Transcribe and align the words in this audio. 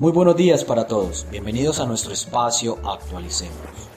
Muy 0.00 0.12
buenos 0.12 0.34
días 0.34 0.64
para 0.64 0.86
todos, 0.86 1.26
bienvenidos 1.30 1.78
a 1.78 1.84
nuestro 1.84 2.14
espacio 2.14 2.78
Actualicémonos. 2.86 3.90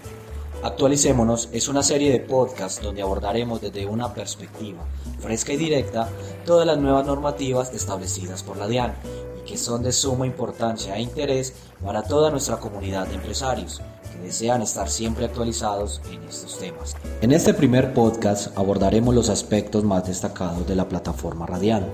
Actualicémonos 0.62 1.48
es 1.54 1.70
una 1.70 1.82
serie 1.82 2.12
de 2.12 2.20
podcasts 2.20 2.82
donde 2.84 3.02
abordaremos 3.02 3.62
desde 3.62 3.86
una 3.86 4.14
perspectiva 4.14 4.84
fresca 5.22 5.54
y 5.54 5.56
directa 5.56 6.10
todas 6.46 6.68
las 6.68 6.78
nuevas 6.78 7.06
normativas 7.06 7.74
establecidas 7.74 8.44
por 8.44 8.58
la 8.58 8.68
DIAN 8.68 8.94
y 9.40 9.50
que 9.50 9.58
son 9.58 9.82
de 9.82 9.94
suma 9.94 10.28
importancia 10.28 10.98
e 10.98 11.02
interés 11.02 11.54
para 11.82 12.04
toda 12.04 12.32
nuestra 12.32 12.58
comunidad 12.58 13.08
de 13.08 13.16
empresarios 13.16 13.82
que 14.12 14.20
desean 14.20 14.62
estar 14.62 14.90
siempre 14.90 15.24
actualizados 15.24 16.02
en 16.12 16.22
estos 16.24 16.60
temas. 16.60 16.98
En 17.22 17.32
este 17.32 17.54
primer 17.54 17.94
podcast 17.94 18.58
abordaremos 18.58 19.16
los 19.16 19.30
aspectos 19.30 19.86
más 19.86 20.06
destacados 20.06 20.68
de 20.68 20.76
la 20.76 20.90
plataforma 20.90 21.46
Radian 21.46 21.86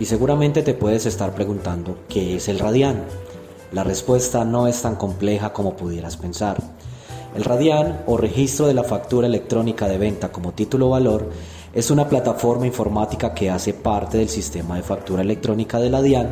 y 0.00 0.04
seguramente 0.04 0.62
te 0.62 0.74
puedes 0.74 1.06
estar 1.06 1.34
preguntando, 1.34 1.98
¿qué 2.08 2.36
es 2.36 2.48
el 2.48 2.58
Radian? 2.58 3.04
La 3.72 3.84
respuesta 3.84 4.44
no 4.44 4.66
es 4.66 4.80
tan 4.80 4.96
compleja 4.96 5.52
como 5.52 5.76
pudieras 5.76 6.16
pensar. 6.16 6.56
El 7.34 7.44
Radian 7.44 8.02
o 8.06 8.16
registro 8.16 8.66
de 8.66 8.74
la 8.74 8.84
factura 8.84 9.26
electrónica 9.26 9.86
de 9.86 9.98
venta 9.98 10.30
como 10.30 10.52
título 10.52 10.90
valor 10.90 11.28
es 11.74 11.90
una 11.90 12.08
plataforma 12.08 12.66
informática 12.66 13.34
que 13.34 13.50
hace 13.50 13.74
parte 13.74 14.18
del 14.18 14.28
sistema 14.28 14.76
de 14.76 14.82
factura 14.82 15.22
electrónica 15.22 15.78
de 15.78 15.90
la 15.90 16.00
DIAN 16.00 16.30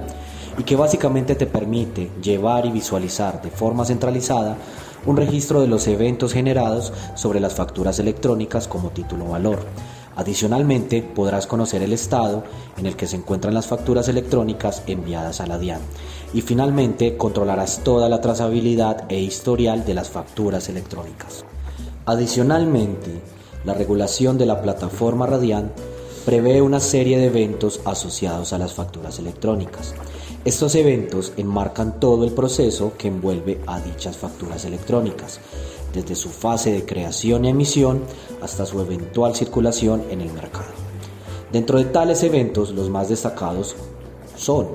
y 0.58 0.62
que 0.62 0.76
básicamente 0.76 1.34
te 1.34 1.46
permite 1.46 2.10
llevar 2.22 2.64
y 2.64 2.70
visualizar 2.70 3.42
de 3.42 3.50
forma 3.50 3.84
centralizada 3.84 4.56
un 5.04 5.16
registro 5.16 5.60
de 5.60 5.68
los 5.68 5.86
eventos 5.86 6.32
generados 6.32 6.92
sobre 7.14 7.40
las 7.40 7.54
facturas 7.54 7.98
electrónicas 7.98 8.66
como 8.66 8.90
título 8.90 9.26
valor 9.26 9.58
Adicionalmente, 10.16 11.02
podrás 11.02 11.46
conocer 11.46 11.82
el 11.82 11.92
estado 11.92 12.42
en 12.78 12.86
el 12.86 12.96
que 12.96 13.06
se 13.06 13.16
encuentran 13.16 13.52
las 13.52 13.66
facturas 13.66 14.08
electrónicas 14.08 14.82
enviadas 14.86 15.42
a 15.42 15.46
la 15.46 15.58
DIAN. 15.58 15.80
Y 16.32 16.40
finalmente, 16.40 17.18
controlarás 17.18 17.84
toda 17.84 18.08
la 18.08 18.22
trazabilidad 18.22 19.04
e 19.10 19.20
historial 19.20 19.84
de 19.84 19.94
las 19.94 20.08
facturas 20.08 20.70
electrónicas. 20.70 21.44
Adicionalmente, 22.06 23.20
la 23.64 23.74
regulación 23.74 24.38
de 24.38 24.46
la 24.46 24.62
plataforma 24.62 25.26
Radian 25.26 25.70
prevé 26.24 26.62
una 26.62 26.80
serie 26.80 27.18
de 27.18 27.26
eventos 27.26 27.80
asociados 27.84 28.52
a 28.52 28.58
las 28.58 28.72
facturas 28.72 29.18
electrónicas. 29.18 29.94
Estos 30.46 30.76
eventos 30.76 31.32
enmarcan 31.36 32.00
todo 32.00 32.24
el 32.24 32.32
proceso 32.32 32.92
que 32.96 33.08
envuelve 33.08 33.60
a 33.66 33.80
dichas 33.80 34.16
facturas 34.16 34.64
electrónicas 34.64 35.40
desde 35.96 36.14
su 36.14 36.28
fase 36.28 36.70
de 36.70 36.84
creación 36.84 37.44
y 37.44 37.48
emisión 37.48 38.02
hasta 38.42 38.66
su 38.66 38.80
eventual 38.80 39.34
circulación 39.34 40.04
en 40.10 40.20
el 40.20 40.32
mercado. 40.32 40.68
Dentro 41.50 41.78
de 41.78 41.86
tales 41.86 42.22
eventos, 42.22 42.70
los 42.70 42.90
más 42.90 43.08
destacados 43.08 43.74
son 44.36 44.68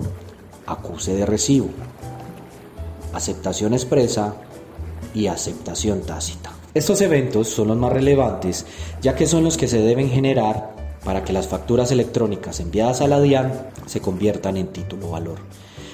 acuse 0.65 1.13
de 1.13 1.25
recibo, 1.25 1.69
aceptación 3.13 3.73
expresa 3.73 4.35
y 5.13 5.27
aceptación 5.27 6.01
tácita. 6.01 6.51
Estos 6.73 7.01
eventos 7.01 7.49
son 7.49 7.67
los 7.67 7.77
más 7.77 7.93
relevantes 7.93 8.65
ya 9.01 9.15
que 9.15 9.27
son 9.27 9.43
los 9.43 9.57
que 9.57 9.67
se 9.67 9.79
deben 9.79 10.09
generar 10.09 10.75
para 11.03 11.23
que 11.23 11.33
las 11.33 11.47
facturas 11.47 11.91
electrónicas 11.91 12.59
enviadas 12.59 13.01
a 13.01 13.07
la 13.07 13.19
DIAN 13.19 13.69
se 13.85 14.01
conviertan 14.01 14.57
en 14.57 14.67
título 14.67 15.11
valor 15.11 15.39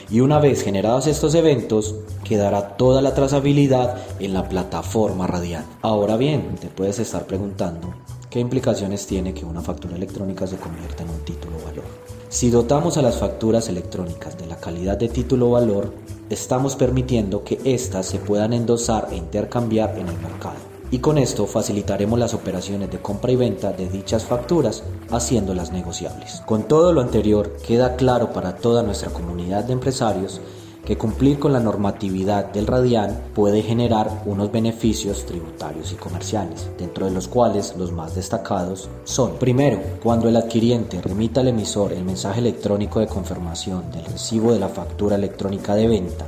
y 0.10 0.22
una 0.22 0.40
vez 0.40 0.64
generados 0.64 1.08
estos 1.08 1.36
eventos, 1.36 1.96
quedará 2.24 2.78
toda 2.78 3.02
la 3.02 3.14
trazabilidad 3.14 3.98
en 4.20 4.34
la 4.34 4.48
plataforma 4.48 5.28
Radian. 5.28 5.66
Ahora 5.82 6.18
bien, 6.18 6.56
te 6.60 6.68
puedes 6.68 7.00
estar 7.00 7.26
preguntando, 7.26 7.94
¿qué 8.30 8.40
implicaciones 8.40 9.06
tiene 9.06 9.34
que 9.34 9.46
una 9.46 9.62
factura 9.62 9.96
electrónica 9.96 10.48
se 10.48 10.58
convierta 10.58 11.04
en 11.04 11.10
un 11.10 11.26
título 11.26 11.58
valor? 11.66 11.86
Si 12.30 12.50
dotamos 12.50 12.98
a 12.98 13.02
las 13.02 13.18
facturas 13.18 13.70
electrónicas 13.70 14.38
de 14.38 14.48
la 14.48 14.58
calidad 14.58 14.98
de 14.98 15.10
título 15.10 15.52
valor, 15.52 15.94
estamos 16.30 16.76
permitiendo 16.76 17.44
que 17.44 17.60
éstas 17.64 18.06
se 18.06 18.20
puedan 18.20 18.54
endosar 18.54 19.08
e 19.12 19.16
intercambiar 19.16 19.98
en 19.98 20.08
el 20.08 20.18
mercado 20.20 20.77
y 20.92 21.00
con 21.00 21.18
esto 21.18 21.46
facilitaremos 21.46 22.18
las 22.18 22.34
operaciones 22.34 22.90
de 22.92 23.00
compra 23.00 23.32
y 23.32 23.36
venta 23.36 23.74
de 23.74 23.90
dichas 23.90 24.24
facturas 24.24 24.84
haciéndolas 25.10 25.72
negociables. 25.72 26.42
Con 26.46 26.68
todo 26.68 26.94
lo 26.94 27.02
anterior 27.02 27.58
queda 27.66 27.96
claro 27.96 28.32
para 28.32 28.56
toda 28.56 28.84
nuestra 28.84 29.10
comunidad 29.10 29.66
de 29.66 29.74
empresarios 29.74 30.42
que 30.88 30.98
cumplir 30.98 31.38
con 31.38 31.52
la 31.52 31.60
normatividad 31.60 32.46
del 32.46 32.66
Radian 32.66 33.24
puede 33.36 33.62
generar 33.62 34.24
unos 34.26 34.54
beneficios 34.54 35.26
tributarios 35.26 35.92
y 35.92 35.96
comerciales, 35.96 36.70
dentro 36.78 37.06
de 37.06 37.12
los 37.12 37.28
cuales 37.28 37.76
los 37.78 37.92
más 37.92 38.16
destacados 38.16 38.88
son, 39.04 39.34
primero, 39.34 39.82
cuando 40.02 40.30
el 40.30 40.38
adquiriente 40.38 41.02
remita 41.02 41.42
al 41.42 41.50
emisor 41.50 41.92
el 41.92 42.06
mensaje 42.06 42.40
electrónico 42.40 43.02
de 43.02 43.08
confirmación 43.08 43.92
del 43.92 44.06
recibo 44.06 44.54
de 44.54 44.60
la 44.60 44.70
factura 44.70 45.18
electrónica 45.18 45.76
de 45.76 45.90
venta 45.90 46.26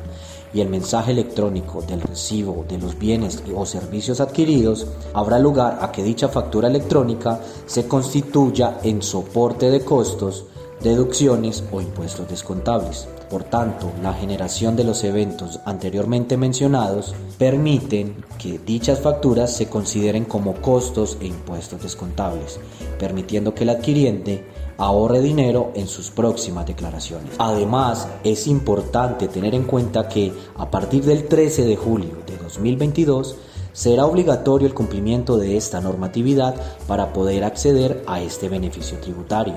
y 0.54 0.60
el 0.60 0.68
mensaje 0.68 1.12
electrónico 1.12 1.82
del 1.84 2.02
recibo 2.02 2.66
de 2.68 2.80
los 2.80 3.00
bienes 3.00 3.42
o 3.56 3.66
servicios 3.66 4.20
adquiridos, 4.20 4.88
habrá 5.14 5.40
lugar 5.40 5.80
a 5.82 5.94
que 5.94 6.04
dicha 6.04 6.28
factura 6.28 6.68
electrónica 6.68 7.40
se 7.66 7.88
constituya 7.88 8.80
en 8.84 9.02
soporte 9.04 9.72
de 9.72 9.86
costos, 9.86 10.48
deducciones 10.82 11.64
o 11.72 11.80
impuestos 11.80 12.28
descontables. 12.28 13.08
Por 13.30 13.44
tanto, 13.44 13.92
la 14.02 14.14
generación 14.14 14.76
de 14.76 14.84
los 14.84 15.04
eventos 15.04 15.60
anteriormente 15.66 16.36
mencionados 16.36 17.14
permiten 17.38 18.24
que 18.40 18.58
dichas 18.58 19.00
facturas 19.00 19.56
se 19.56 19.68
consideren 19.68 20.26
como 20.26 20.56
costos 20.56 21.18
e 21.22 21.28
impuestos 21.28 21.84
descontables, 21.84 22.60
permitiendo 22.98 23.54
que 23.54 23.64
el 23.64 23.70
adquiriente 23.70 24.46
ahorre 24.78 25.20
dinero 25.22 25.72
en 25.76 25.88
sus 25.88 26.10
próximas 26.10 26.66
declaraciones. 26.66 27.34
Además, 27.38 28.08
es 28.24 28.48
importante 28.48 29.28
tener 29.28 29.54
en 29.54 29.66
cuenta 29.66 30.08
que 30.08 30.34
a 30.58 30.72
partir 30.72 31.04
del 31.04 31.28
13 31.28 31.66
de 31.66 31.76
julio 31.76 32.24
de 32.26 32.38
2022 32.38 33.36
será 33.74 34.06
obligatorio 34.06 34.68
el 34.68 34.74
cumplimiento 34.74 35.38
de 35.38 35.56
esta 35.56 35.82
normatividad 35.82 36.56
para 36.88 37.14
poder 37.14 37.44
acceder 37.44 38.04
a 38.08 38.22
este 38.22 38.50
beneficio 38.50 38.98
tributario. 39.00 39.56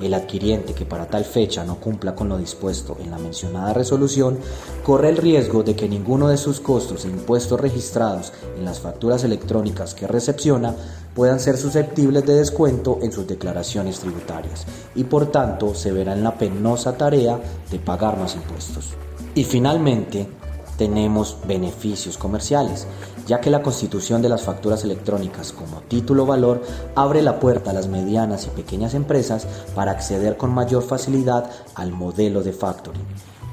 El 0.00 0.12
adquiriente 0.14 0.74
que 0.74 0.84
para 0.84 1.06
tal 1.06 1.24
fecha 1.24 1.64
no 1.64 1.76
cumpla 1.76 2.14
con 2.14 2.28
lo 2.28 2.36
dispuesto 2.36 2.96
en 3.00 3.10
la 3.10 3.18
mencionada 3.18 3.72
resolución 3.72 4.38
corre 4.84 5.08
el 5.08 5.16
riesgo 5.16 5.62
de 5.62 5.74
que 5.74 5.88
ninguno 5.88 6.28
de 6.28 6.36
sus 6.36 6.60
costos 6.60 7.04
e 7.04 7.08
impuestos 7.08 7.60
registrados 7.60 8.32
en 8.58 8.64
las 8.64 8.80
facturas 8.80 9.24
electrónicas 9.24 9.94
que 9.94 10.06
recepciona 10.06 10.74
puedan 11.14 11.40
ser 11.40 11.56
susceptibles 11.56 12.26
de 12.26 12.34
descuento 12.34 12.98
en 13.00 13.10
sus 13.10 13.26
declaraciones 13.26 14.00
tributarias 14.00 14.66
y 14.94 15.04
por 15.04 15.30
tanto 15.30 15.74
se 15.74 15.92
verá 15.92 16.12
en 16.12 16.22
la 16.22 16.36
penosa 16.36 16.96
tarea 16.98 17.40
de 17.70 17.78
pagar 17.78 18.18
más 18.18 18.34
impuestos. 18.34 18.90
Y 19.34 19.44
finalmente, 19.44 20.28
tenemos 20.76 21.38
beneficios 21.46 22.18
comerciales, 22.18 22.86
ya 23.26 23.40
que 23.40 23.50
la 23.50 23.62
constitución 23.62 24.22
de 24.22 24.28
las 24.28 24.42
facturas 24.42 24.84
electrónicas 24.84 25.52
como 25.52 25.80
título 25.82 26.26
valor 26.26 26.62
abre 26.94 27.22
la 27.22 27.40
puerta 27.40 27.70
a 27.70 27.74
las 27.74 27.88
medianas 27.88 28.46
y 28.46 28.50
pequeñas 28.50 28.94
empresas 28.94 29.46
para 29.74 29.92
acceder 29.92 30.36
con 30.36 30.52
mayor 30.52 30.82
facilidad 30.82 31.50
al 31.74 31.92
modelo 31.92 32.42
de 32.42 32.52
factoring 32.52 33.04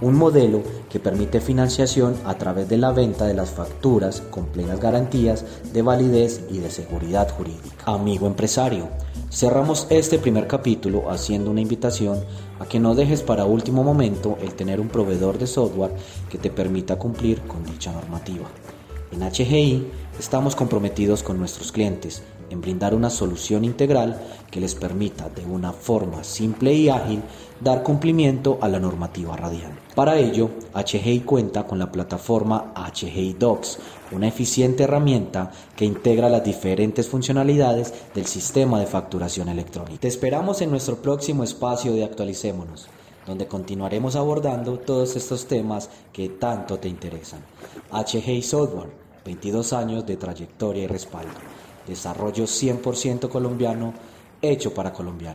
un 0.03 0.15
modelo 0.15 0.61
que 0.89 0.99
permite 0.99 1.39
financiación 1.39 2.15
a 2.25 2.35
través 2.35 2.67
de 2.67 2.77
la 2.77 2.91
venta 2.91 3.25
de 3.25 3.33
las 3.33 3.51
facturas 3.51 4.21
con 4.21 4.47
plenas 4.47 4.79
garantías 4.79 5.45
de 5.71 5.81
validez 5.81 6.41
y 6.49 6.59
de 6.59 6.69
seguridad 6.69 7.29
jurídica. 7.29 7.85
Amigo 7.85 8.27
empresario, 8.27 8.89
cerramos 9.31 9.87
este 9.89 10.19
primer 10.19 10.47
capítulo 10.47 11.09
haciendo 11.09 11.51
una 11.51 11.61
invitación 11.61 12.19
a 12.63 12.65
que 12.65 12.79
no 12.79 12.95
dejes 12.95 13.21
para 13.21 13.43
último 13.43 13.83
momento 13.83 14.37
el 14.41 14.53
tener 14.53 14.79
un 14.79 14.87
proveedor 14.87 15.37
de 15.37 15.47
software 15.47 15.91
que 16.29 16.37
te 16.37 16.49
permita 16.49 16.97
cumplir 16.97 17.41
con 17.41 17.65
dicha 17.65 17.91
normativa. 17.91 18.45
En 19.11 19.19
HGI 19.19 19.85
estamos 20.17 20.55
comprometidos 20.55 21.23
con 21.23 21.37
nuestros 21.37 21.73
clientes 21.73 22.23
en 22.53 22.61
brindar 22.61 22.93
una 22.93 23.09
solución 23.09 23.65
integral 23.65 24.21
que 24.51 24.61
les 24.61 24.75
permita 24.75 25.27
de 25.27 25.43
una 25.43 25.73
forma 25.73 26.23
simple 26.23 26.71
y 26.73 26.87
ágil 26.87 27.23
dar 27.59 27.81
cumplimiento 27.81 28.59
a 28.61 28.67
la 28.67 28.79
normativa 28.79 29.35
radial. 29.35 29.71
Para 29.95 30.17
ello, 30.19 30.51
HGI 30.73 31.21
cuenta 31.21 31.65
con 31.65 31.79
la 31.79 31.91
plataforma 31.91 32.71
HGI 32.75 33.33
Docs, 33.33 33.79
una 34.11 34.27
eficiente 34.27 34.83
herramienta 34.83 35.51
que 35.75 35.85
integra 35.85 36.29
las 36.29 36.43
diferentes 36.43 37.07
funcionalidades 37.07 37.91
del 38.13 38.27
sistema 38.27 38.79
de 38.79 38.85
facturación 38.85 39.49
electrónica. 39.49 40.01
Te 40.01 40.07
esperamos 40.07 40.61
en 40.61 40.69
nuestro 40.69 40.97
próximo 40.97 41.43
espacio 41.43 41.93
de 41.93 42.03
Actualicémonos, 42.03 42.87
donde 43.25 43.47
continuaremos 43.47 44.15
abordando 44.15 44.77
todos 44.77 45.15
estos 45.15 45.47
temas 45.47 45.89
que 46.11 46.29
tanto 46.29 46.77
te 46.77 46.87
interesan. 46.87 47.39
HGI 47.91 48.43
Software, 48.43 48.91
22 49.25 49.73
años 49.73 50.05
de 50.05 50.17
trayectoria 50.17 50.83
y 50.83 50.87
respaldo. 50.87 51.31
Desarrollo 51.87 52.45
100% 52.45 53.29
colombiano, 53.29 53.93
hecho 54.41 54.73
para 54.73 54.93
colombianos. 54.93 55.32